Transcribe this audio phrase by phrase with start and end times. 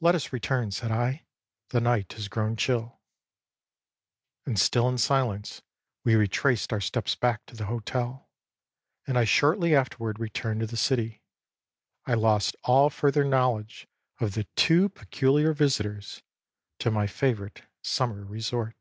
[0.00, 1.26] âLet us return,â said I,
[1.70, 2.96] âthe night has grown chill.â
[4.46, 5.62] And still in silence,
[6.04, 8.30] we retraced our steps back to the hotel,
[9.04, 11.22] and I shortly afterward returned to the city.
[12.06, 13.88] I lost all further knowledge
[14.20, 16.22] of the two peculiar visitors
[16.78, 18.76] to my favorite summer resort.